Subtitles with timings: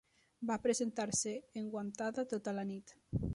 [0.51, 2.97] Va presentar-se enguantada tota la nit.